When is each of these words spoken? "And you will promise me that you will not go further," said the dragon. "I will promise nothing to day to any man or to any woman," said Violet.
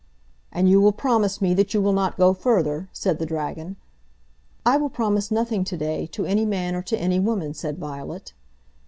"And 0.51 0.67
you 0.67 0.81
will 0.81 0.93
promise 0.93 1.43
me 1.43 1.53
that 1.53 1.75
you 1.75 1.79
will 1.79 1.93
not 1.93 2.17
go 2.17 2.33
further," 2.33 2.89
said 2.91 3.19
the 3.19 3.25
dragon. 3.27 3.75
"I 4.65 4.75
will 4.77 4.89
promise 4.89 5.29
nothing 5.29 5.63
to 5.65 5.77
day 5.77 6.07
to 6.07 6.25
any 6.25 6.43
man 6.43 6.73
or 6.73 6.81
to 6.81 6.97
any 6.99 7.19
woman," 7.19 7.53
said 7.53 7.77
Violet. 7.77 8.33